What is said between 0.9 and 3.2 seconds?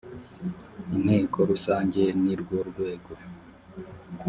inteko rusangeni rwo rwego